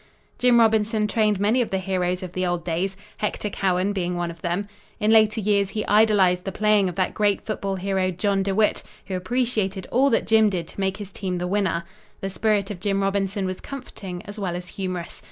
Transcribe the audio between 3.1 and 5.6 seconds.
Hector Cowan being one of them. In later